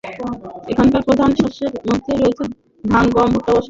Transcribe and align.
এখানকার 0.71 1.01
প্রধান 1.01 1.31
শস্যের 1.39 1.73
মধ্যে 1.89 2.13
রয়েছে 2.13 2.43
ধান, 2.83 3.05
গম, 3.07 3.29
ভুট্টা 3.33 3.51
ও 3.51 3.55
শাকসবজি। 3.55 3.59